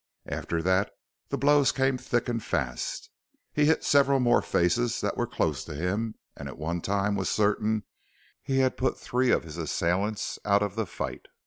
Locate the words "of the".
10.63-10.87